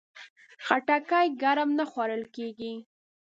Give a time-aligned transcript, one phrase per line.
[0.65, 2.73] خټکی ګرم نه خوړل کېږي.